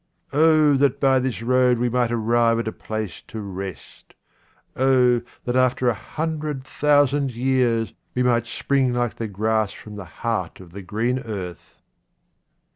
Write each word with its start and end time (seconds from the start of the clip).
Oh 0.33 0.73
that 0.77 0.99
by 0.99 1.19
this 1.19 1.43
road 1.43 1.77
we 1.77 1.87
might 1.87 2.11
arrive 2.11 2.57
at 2.57 2.67
a 2.67 2.71
place 2.71 3.21
to 3.27 3.39
rest! 3.39 4.15
oh 4.75 5.21
that 5.45 5.55
after 5.55 5.87
a 5.89 5.93
hundred 5.93 6.63
thousand 6.63 7.35
years 7.35 7.93
we 8.15 8.23
might 8.23 8.47
spring 8.47 8.93
like 8.95 9.17
the 9.17 9.27
grass 9.27 9.71
from 9.73 9.97
the 9.97 10.05
heart 10.25 10.59
of 10.59 10.71
the 10.71 10.81
green 10.81 11.19
earth 11.19 11.83